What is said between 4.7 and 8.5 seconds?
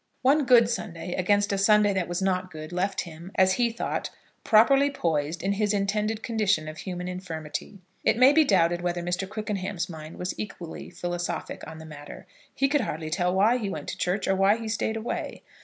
poised in his intended condition of human infirmity. It may be